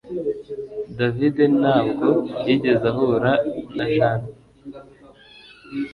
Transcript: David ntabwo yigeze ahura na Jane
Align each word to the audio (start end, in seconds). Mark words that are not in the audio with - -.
David 0.97 1.37
ntabwo 1.61 2.07
yigeze 2.45 2.85
ahura 2.91 3.31
na 3.75 3.85
Jane 3.95 4.29